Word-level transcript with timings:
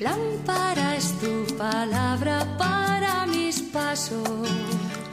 Lámpara 0.00 0.96
es 0.96 1.14
tu 1.20 1.56
palabra 1.56 2.46
para 2.58 3.26
mis 3.26 3.62
pasos, 3.62 4.28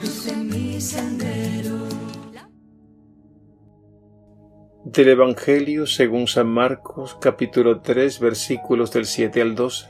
luz 0.02 0.26
en 0.26 0.48
mi 0.48 0.80
sendero. 0.80 1.78
Del 4.84 5.08
Evangelio 5.08 5.86
según 5.86 6.26
San 6.26 6.48
Marcos 6.48 7.16
capítulo 7.20 7.80
3 7.80 8.20
versículos 8.20 8.92
del 8.92 9.06
7 9.06 9.40
al 9.40 9.54
12. 9.54 9.86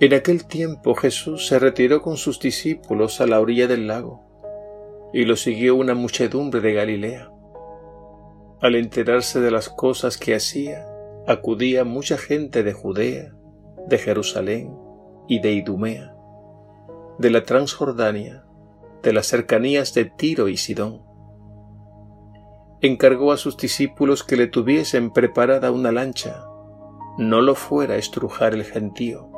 En 0.00 0.14
aquel 0.14 0.46
tiempo 0.46 0.94
Jesús 0.94 1.48
se 1.48 1.58
retiró 1.58 2.00
con 2.02 2.16
sus 2.16 2.38
discípulos 2.38 3.20
a 3.20 3.26
la 3.26 3.40
orilla 3.40 3.66
del 3.66 3.88
lago, 3.88 5.10
y 5.12 5.24
lo 5.24 5.34
siguió 5.34 5.74
una 5.74 5.94
muchedumbre 5.94 6.60
de 6.60 6.74
Galilea. 6.74 7.32
Al 8.60 8.76
enterarse 8.76 9.40
de 9.40 9.50
las 9.50 9.68
cosas 9.68 10.16
que 10.16 10.34
hacía, 10.34 10.87
acudía 11.28 11.84
mucha 11.84 12.16
gente 12.16 12.62
de 12.62 12.72
Judea, 12.72 13.34
de 13.86 13.98
Jerusalén 13.98 14.74
y 15.28 15.40
de 15.40 15.52
Idumea, 15.52 16.16
de 17.18 17.28
la 17.28 17.44
Transjordania, 17.44 18.46
de 19.02 19.12
las 19.12 19.26
cercanías 19.26 19.92
de 19.92 20.06
Tiro 20.06 20.48
y 20.48 20.56
Sidón. 20.56 21.02
Encargó 22.80 23.32
a 23.32 23.36
sus 23.36 23.58
discípulos 23.58 24.24
que 24.24 24.38
le 24.38 24.46
tuviesen 24.46 25.12
preparada 25.12 25.70
una 25.70 25.92
lancha, 25.92 26.46
no 27.18 27.42
lo 27.42 27.54
fuera 27.54 27.96
estrujar 27.96 28.54
el 28.54 28.64
gentío. 28.64 29.30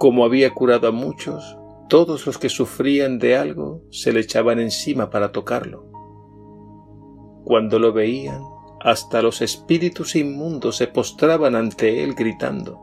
Como 0.00 0.24
había 0.24 0.52
curado 0.52 0.88
a 0.88 0.92
muchos, 0.92 1.56
todos 1.88 2.26
los 2.26 2.36
que 2.36 2.48
sufrían 2.48 3.20
de 3.20 3.36
algo 3.36 3.82
se 3.90 4.12
le 4.12 4.18
echaban 4.18 4.58
encima 4.58 5.08
para 5.08 5.30
tocarlo. 5.30 5.86
Cuando 7.44 7.78
lo 7.78 7.92
veían, 7.92 8.42
hasta 8.80 9.22
los 9.22 9.42
espíritus 9.42 10.16
inmundos 10.16 10.76
se 10.76 10.86
postraban 10.86 11.54
ante 11.54 12.02
él 12.02 12.14
gritando, 12.14 12.80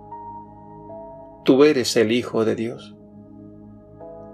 Tú 1.43 1.63
eres 1.63 1.95
el 1.95 2.11
Hijo 2.11 2.43
de 2.43 2.55
Dios. 2.55 2.95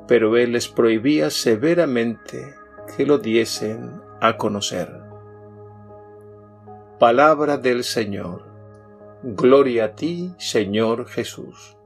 Pero 0.08 0.36
él 0.36 0.54
les 0.54 0.68
prohibía 0.68 1.30
severamente 1.30 2.56
que 2.98 3.06
lo 3.06 3.20
diesen 3.20 4.02
a 4.20 4.36
conocer. 4.36 4.90
Palabra 7.00 7.58
del 7.58 7.84
Señor. 7.84 8.46
Gloria 9.22 9.86
a 9.86 9.96
ti, 9.96 10.34
Señor 10.40 11.06
Jesús. 11.06 11.78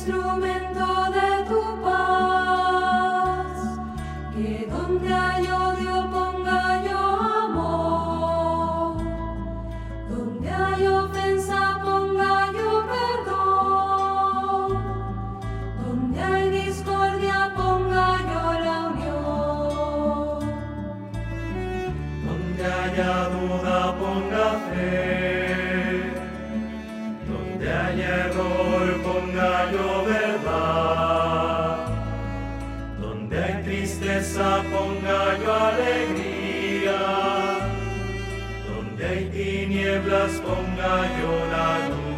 Instrumento 0.00 1.10
de 1.12 1.29
ponga 34.70 35.38
yo 35.38 35.52
alegría, 35.68 37.00
donde 38.68 39.06
hay 39.06 39.24
tinieblas 39.26 40.32
ponga 40.46 40.94
yo 41.18 41.32
la 41.52 41.68
luz. 41.88 42.10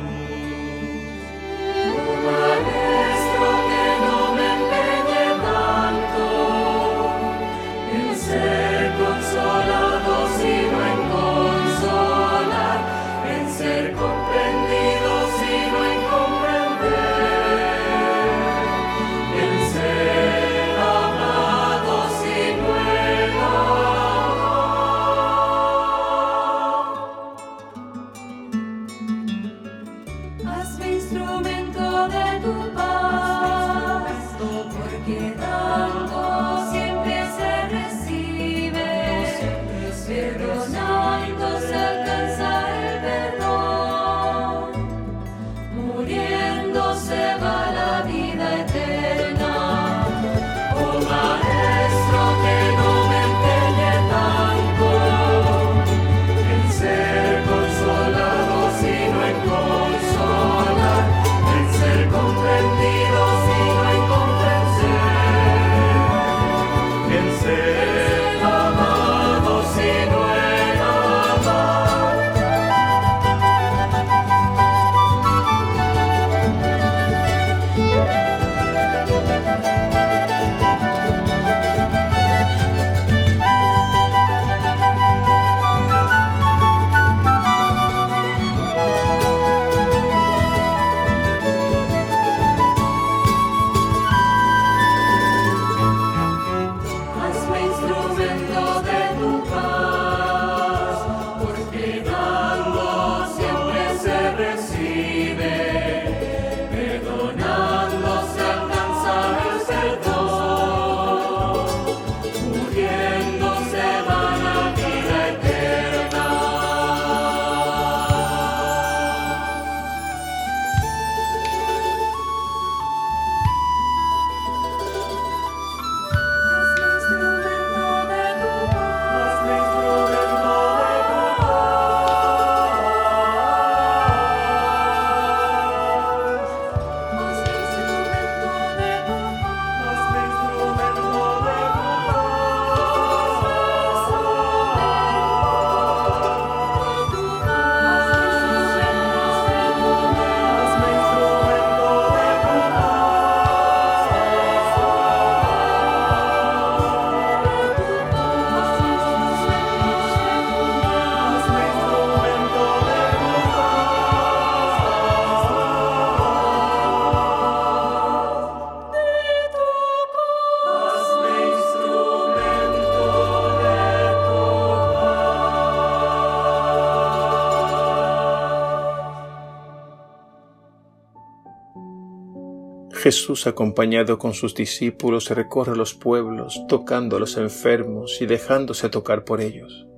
Jesús, 183.03 183.49
acompañado 183.49 184.17
con 184.21 184.33
sus 184.33 184.55
discípulos, 184.55 185.29
recorre 185.29 185.75
los 185.75 185.93
pueblos, 185.93 186.63
tocando 186.69 187.17
a 187.17 187.19
los 187.19 187.37
enfermos 187.37 188.23
y 188.23 188.27
dejándose 188.27 188.89
tocar 188.91 189.25
por 189.25 189.41
ellos, 189.41 189.89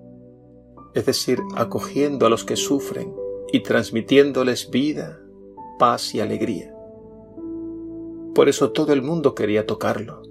es 0.95 1.05
decir, 1.05 1.39
acogiendo 1.55 2.25
a 2.25 2.31
los 2.31 2.45
que 2.45 2.57
sufren 2.57 3.15
y 3.53 3.61
transmitiéndoles 3.61 4.71
vida, 4.71 5.21
paz 5.79 6.15
y 6.15 6.21
alegría. 6.21 6.75
Por 8.35 8.49
eso 8.49 8.73
todo 8.73 8.95
el 8.95 9.03
mundo 9.03 9.35
quería 9.35 9.67
tocarlo. 9.67 10.23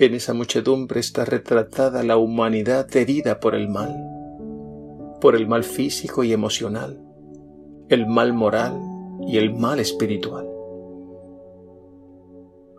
En 0.00 0.12
esa 0.12 0.34
muchedumbre 0.34 0.98
está 0.98 1.24
retratada 1.24 2.02
la 2.02 2.16
humanidad 2.16 2.88
herida 2.96 3.38
por 3.38 3.54
el 3.54 3.68
mal, 3.68 3.94
por 5.20 5.36
el 5.36 5.46
mal 5.46 5.62
físico 5.62 6.24
y 6.24 6.32
emocional, 6.32 7.00
el 7.90 8.08
mal 8.08 8.32
moral 8.32 8.76
y 9.28 9.36
el 9.38 9.54
mal 9.54 9.78
espiritual. 9.78 10.55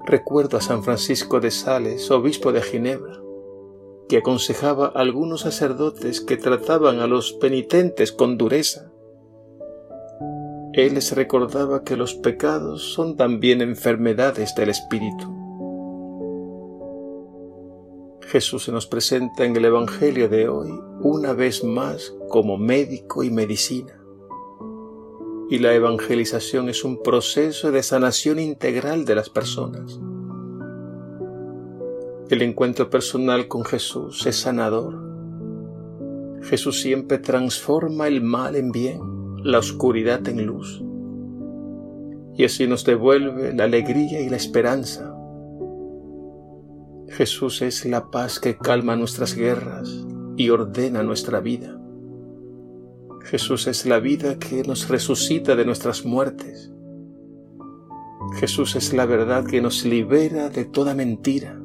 Recuerdo 0.07 0.57
a 0.57 0.62
San 0.62 0.83
Francisco 0.83 1.39
de 1.39 1.51
Sales, 1.51 2.09
obispo 2.09 2.51
de 2.51 2.62
Ginebra, 2.62 3.19
que 4.09 4.18
aconsejaba 4.18 4.88
a 4.88 5.01
algunos 5.01 5.42
sacerdotes 5.42 6.21
que 6.21 6.38
trataban 6.38 7.00
a 7.00 7.07
los 7.07 7.33
penitentes 7.33 8.12
con 8.12 8.38
dureza. 8.38 8.92
Él 10.74 10.95
les 10.95 11.15
recordaba 11.15 11.83
que 11.83 11.98
los 11.98 12.15
pecados 12.15 12.94
son 12.94 13.15
también 13.18 13.62
enfermedades 13.62 14.56
del 14.56 14.69
espíritu 14.69 15.38
Jesús 18.27 18.65
se 18.65 18.74
nos 18.74 18.88
presenta 18.88 19.45
en 19.45 19.56
el 19.56 19.63
Evangelio 19.63 20.27
de 20.27 20.50
hoy 20.50 20.69
una 21.00 21.31
vez 21.31 21.63
más 21.63 22.13
como 22.27 22.57
médico 22.57 23.24
y 23.24 23.30
medicina. 23.30 23.97
Y 25.50 25.60
la 25.60 25.74
evangelización 25.74 26.70
es 26.70 26.84
un 26.84 27.02
proceso 27.02 27.72
de 27.72 27.84
sanación 27.84 28.40
integral 28.40 29.06
de 29.06 29.16
las 29.16 29.30
personas. 29.30 30.00
El 32.30 32.42
encuentro 32.42 32.90
personal 32.90 33.48
con 33.48 33.64
Jesús 33.64 34.26
es 34.26 34.36
sanador. 34.36 34.98
Jesús 36.44 36.82
siempre 36.82 37.18
transforma 37.18 38.08
el 38.08 38.22
mal 38.22 38.56
en 38.56 38.72
bien, 38.72 39.00
la 39.44 39.60
oscuridad 39.60 40.28
en 40.28 40.46
luz. 40.46 40.84
Y 42.36 42.44
así 42.44 42.68
nos 42.68 42.84
devuelve 42.84 43.54
la 43.54 43.64
alegría 43.64 44.22
y 44.22 44.30
la 44.30 44.36
esperanza 44.36 45.18
Jesús 47.10 47.62
es 47.62 47.86
la 47.86 48.12
paz 48.12 48.40
que 48.40 48.58
calma 48.58 48.96
nuestras 48.96 49.34
guerras 49.34 49.90
y 50.36 50.50
ordena 50.50 51.04
nuestra 51.04 51.40
vida. 51.40 51.76
Jesús 53.27 53.68
es 53.68 53.85
la 53.85 54.00
vida 54.00 54.39
que 54.39 54.63
nos 54.63 54.88
resucita 54.88 55.57
de 55.57 55.65
nuestras 55.65 56.06
muertes. 56.06 56.71
Jesús 58.39 58.77
es 58.77 58.94
la 58.94 59.06
verdad 59.06 59.45
que 59.45 59.59
nos 59.59 59.83
libera 59.83 60.50
de 60.50 60.63
toda 60.63 60.95
mentira. 60.95 61.62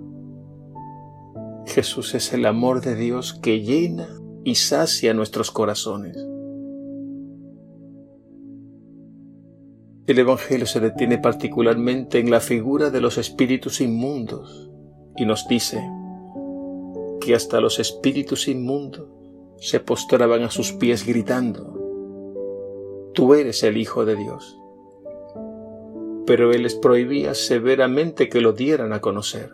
Jesús 1.67 2.17
es 2.17 2.33
el 2.33 2.47
amor 2.47 2.81
de 2.81 2.97
Dios 2.97 3.39
que 3.41 3.61
llena 3.61 4.09
y 4.43 4.57
sacia 4.57 5.15
nuestros 5.15 5.53
corazones. 5.53 6.17
El 10.09 10.19
Evangelio 10.19 10.67
se 10.67 10.81
detiene 10.81 11.19
particularmente 11.19 12.19
en 12.19 12.33
la 12.33 12.41
figura 12.41 12.91
de 12.91 13.01
los 13.01 13.19
espíritus 13.19 13.81
inmundos 13.81 14.69
y 15.17 15.27
nos 15.27 15.47
dice 15.47 15.81
que 17.21 17.37
hasta 17.37 17.61
los 17.61 17.79
espíritus 17.79 18.49
inmundos 18.49 19.22
se 19.63 19.81
postraban 19.81 20.43
a 20.43 20.51
sus 20.51 20.73
pies 20.73 21.07
gritando, 21.07 21.79
Tú 23.15 23.35
eres 23.35 23.63
el 23.63 23.77
Hijo 23.77 24.05
de 24.05 24.17
Dios. 24.17 24.59
Pero 26.27 26.53
Él 26.53 26.63
les 26.63 26.75
prohibía 26.75 27.35
severamente 27.35 28.29
que 28.29 28.41
lo 28.41 28.53
dieran 28.53 28.93
a 28.93 29.01
conocer. 29.01 29.51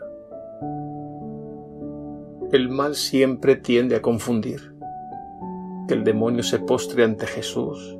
El 2.52 2.68
mal 2.68 2.94
siempre 2.94 3.56
tiende 3.56 3.96
a 3.96 4.02
confundir. 4.02 4.74
Que 5.88 5.94
el 5.94 6.04
demonio 6.04 6.42
se 6.42 6.60
postre 6.60 7.04
ante 7.04 7.26
Jesús 7.26 7.98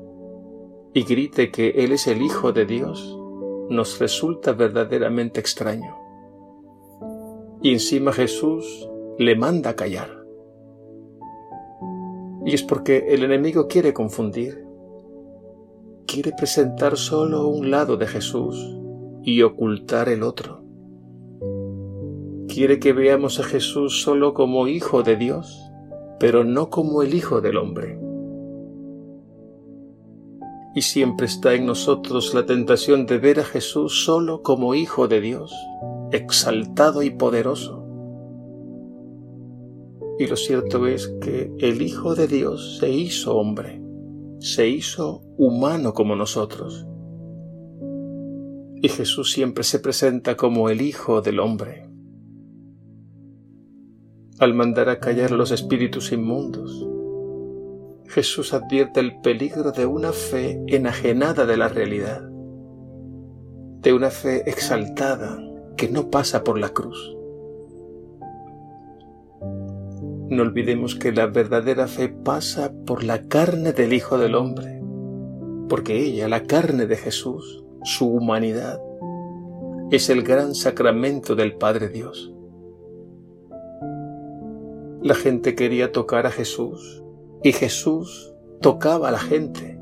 y 0.94 1.02
grite 1.02 1.50
que 1.50 1.70
Él 1.70 1.93
es 1.93 2.06
el 2.06 2.22
Hijo 2.22 2.52
de 2.52 2.66
Dios 2.66 3.19
nos 3.69 3.99
resulta 3.99 4.52
verdaderamente 4.52 5.40
extraño 5.40 6.08
y 7.62 7.72
encima 7.72 8.12
Jesús 8.12 8.88
le 9.19 9.34
manda 9.37 9.75
callar. 9.75 10.18
Y 12.44 12.55
es 12.55 12.62
porque 12.62 13.06
el 13.08 13.25
enemigo 13.25 13.69
quiere 13.69 13.93
confundir, 13.93 14.64
quiere 16.06 16.32
presentar 16.32 16.96
solo 16.96 17.49
un 17.49 17.70
lado 17.70 17.96
de 17.96 18.06
Jesús 18.06 18.79
y 19.23 19.43
ocultar 19.43 20.08
el 20.08 20.23
otro. 20.23 20.62
Quiere 22.49 22.81
que 22.81 22.93
veamos 22.93 23.38
a 23.40 23.44
Jesús 23.44 24.02
solo 24.02 24.32
como 24.32 24.69
Hijo 24.69 25.02
de 25.02 25.17
Dios, 25.17 25.70
pero 26.19 26.44
no 26.44 26.70
como 26.70 27.02
el 27.02 27.14
Hijo 27.14 27.40
del 27.40 27.58
hombre. 27.58 28.00
Y 30.75 30.82
siempre 30.82 31.26
está 31.26 31.55
en 31.55 31.67
nosotros 31.67 32.34
la 32.34 32.46
tentación 32.46 33.06
de 33.06 33.19
ver 33.19 33.41
a 33.41 33.44
Jesús 33.44 34.05
solo 34.05 34.43
como 34.43 34.75
Hijo 34.75 35.08
de 35.08 35.20
Dios, 35.20 35.55
exaltado 36.11 37.03
y 37.03 37.10
poderoso. 37.10 37.78
Y 40.19 40.27
lo 40.27 40.37
cierto 40.37 40.87
es 40.89 41.06
que 41.20 41.53
el 41.58 41.81
Hijo 41.81 42.17
de 42.17 42.27
Dios 42.27 42.79
se 42.79 42.91
hizo 42.91 43.37
hombre, 43.37 43.81
se 44.41 44.69
hizo 44.69 45.22
humano 45.37 45.94
como 45.94 46.17
nosotros. 46.17 46.87
Y 48.82 48.89
Jesús 48.89 49.31
siempre 49.31 49.63
se 49.63 49.79
presenta 49.79 50.37
como 50.37 50.70
el 50.70 50.81
Hijo 50.82 51.22
del 51.22 51.39
hombre. 51.39 51.89
Al 54.41 54.55
mandar 54.55 54.89
a 54.89 54.98
callar 54.98 55.31
los 55.31 55.53
espíritus 55.53 56.10
inmundos, 56.10 56.87
Jesús 58.08 58.55
advierte 58.55 58.98
el 58.98 59.20
peligro 59.20 59.70
de 59.70 59.87
una 59.87 60.13
fe 60.13 60.60
enajenada 60.67 61.46
de 61.46 61.56
la 61.56 61.69
realidad, 61.69 62.22
de 63.82 63.93
una 63.93 64.10
fe 64.10 64.48
exaltada 64.51 65.39
que 65.77 65.89
no 65.89 66.10
pasa 66.10 66.43
por 66.43 66.58
la 66.58 66.70
cruz. 66.70 67.18
No 70.31 70.43
olvidemos 70.43 70.94
que 70.94 71.11
la 71.11 71.27
verdadera 71.27 71.87
fe 71.87 72.08
pasa 72.08 72.70
por 72.85 73.03
la 73.03 73.23
carne 73.29 73.73
del 73.73 73.94
Hijo 73.94 74.19
del 74.19 74.35
Hombre, 74.35 74.82
porque 75.70 75.99
ella, 75.99 76.29
la 76.29 76.43
carne 76.43 76.87
de 76.87 76.97
Jesús, 76.97 77.65
su 77.82 78.06
humanidad, 78.06 78.79
es 79.91 80.11
el 80.11 80.23
gran 80.23 80.55
sacramento 80.55 81.35
del 81.35 81.55
Padre 81.55 81.89
Dios. 81.89 82.31
La 85.01 85.15
gente 85.15 85.55
quería 85.55 85.93
tocar 85.93 86.27
a 86.27 86.31
Jesús 86.31 87.03
y 87.43 87.53
Jesús 87.53 88.35
tocaba 88.61 89.08
a 89.08 89.13
la 89.13 89.19
gente. 89.19 89.79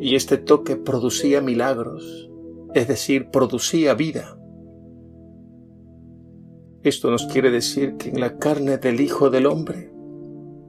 Y 0.00 0.14
este 0.14 0.36
toque 0.36 0.76
producía 0.76 1.40
milagros, 1.40 2.30
es 2.74 2.86
decir, 2.86 3.30
producía 3.32 3.94
vida. 3.94 4.38
Esto 6.86 7.10
nos 7.10 7.26
quiere 7.26 7.50
decir 7.50 7.96
que 7.96 8.10
en 8.10 8.20
la 8.20 8.38
carne 8.38 8.78
del 8.78 9.00
Hijo 9.00 9.28
del 9.28 9.46
Hombre 9.46 9.90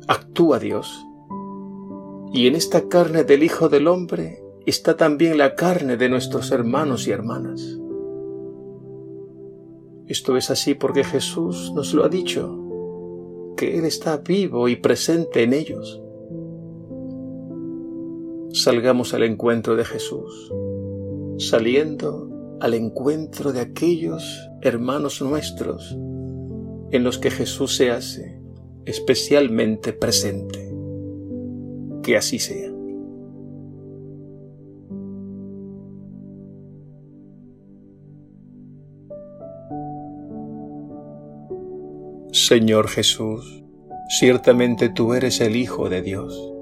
actúa 0.07 0.57
Dios. 0.57 1.05
Y 2.33 2.47
en 2.47 2.55
esta 2.55 2.89
carne 2.89 3.23
del 3.23 3.43
Hijo 3.43 3.69
del 3.69 3.87
Hombre 3.87 4.41
está 4.65 4.97
también 4.97 5.37
la 5.37 5.53
carne 5.53 5.95
de 5.95 6.09
nuestros 6.09 6.51
hermanos 6.51 7.07
y 7.07 7.11
hermanas. 7.11 7.61
Esto 10.07 10.37
es 10.37 10.49
así 10.49 10.73
porque 10.73 11.03
Jesús 11.03 11.71
nos 11.75 11.93
lo 11.93 12.03
ha 12.03 12.09
dicho, 12.09 13.53
que 13.55 13.77
Él 13.77 13.85
está 13.85 14.17
vivo 14.17 14.69
y 14.69 14.75
presente 14.75 15.43
en 15.43 15.53
ellos. 15.53 16.01
Salgamos 18.53 19.13
al 19.13 19.21
encuentro 19.21 19.75
de 19.75 19.85
Jesús, 19.85 20.51
saliendo 21.37 22.36
al 22.59 22.73
encuentro 22.73 23.53
de 23.53 23.61
aquellos 23.61 24.49
hermanos 24.61 25.21
nuestros 25.21 25.97
en 26.91 27.03
los 27.03 27.17
que 27.17 27.29
Jesús 27.29 27.75
se 27.75 27.91
hace 27.91 28.37
especialmente 28.85 29.91
presente. 29.91 30.73
Que 32.01 32.15
así 32.15 32.39
sea. 32.39 32.71
Señor 42.31 42.87
Jesús, 42.87 43.65
ciertamente 44.07 44.87
tú 44.87 45.13
eres 45.13 45.41
el 45.41 45.57
Hijo 45.57 45.89
de 45.89 46.01
Dios, 46.01 46.53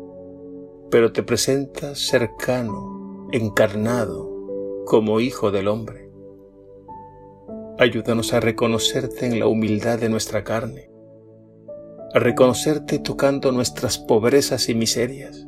pero 0.90 1.12
te 1.12 1.22
presentas 1.22 2.00
cercano, 2.08 3.28
encarnado, 3.32 4.35
como 4.86 5.20
Hijo 5.20 5.52
del 5.52 5.68
Hombre 5.68 6.06
Ayúdanos 7.78 8.32
a 8.32 8.40
reconocerte 8.40 9.26
en 9.26 9.38
la 9.38 9.48
humildad 9.48 10.00
de 10.00 10.08
nuestra 10.08 10.46
carne, 10.46 10.90
a 12.14 12.20
reconocerte 12.20 13.00
tocando 13.00 13.52
nuestras 13.52 13.98
pobrezas 13.98 14.70
y 14.70 14.76
miserias, 14.76 15.46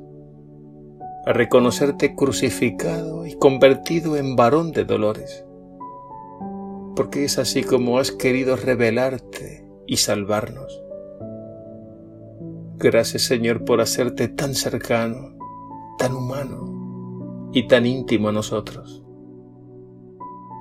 a 1.25 1.31
reconocerte 1.31 2.15
crucificado 2.15 3.25
y 3.25 3.35
convertido 3.35 4.17
en 4.17 4.35
varón 4.35 4.73
de 4.73 4.83
dolores, 4.83 5.45
porque 6.97 7.23
es 7.23 7.37
así 7.39 7.63
como 7.63 7.97
has 7.97 8.11
querido 8.11 8.57
revelarte 8.57 9.65
y 9.85 9.95
salvarnos. 9.95 10.83
Gracias 12.75 13.21
Señor 13.21 13.63
por 13.63 13.79
hacerte 13.79 14.27
tan 14.27 14.53
cercano, 14.53 15.33
tan 15.97 16.13
humano 16.13 17.49
y 17.53 17.69
tan 17.69 17.85
íntimo 17.85 18.27
a 18.27 18.33
nosotros. 18.33 19.06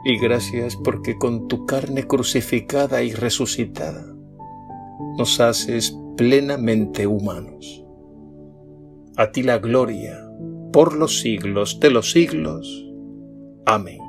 Y 0.09 0.19
gracias 0.19 0.77
porque 0.77 1.19
con 1.19 1.49
tu 1.49 1.67
carne 1.67 2.07
crucificada 2.07 3.03
y 3.03 3.13
resucitada 3.13 4.07
nos 5.19 5.41
haces 5.41 5.99
plenamente 6.17 7.09
humanos. 7.09 7.85
A 9.17 9.33
ti 9.33 9.43
la 9.43 9.59
gloria 9.59 10.25
por 10.73 10.95
los 10.95 11.19
siglos 11.19 11.81
de 11.81 11.91
los 11.91 12.13
siglos. 12.13 12.89
Amén. 13.67 14.06